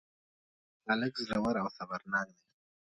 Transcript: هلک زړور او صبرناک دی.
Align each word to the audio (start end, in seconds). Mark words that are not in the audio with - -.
هلک 0.87 1.13
زړور 1.27 1.55
او 1.63 1.67
صبرناک 1.77 2.27
دی. 2.37 2.45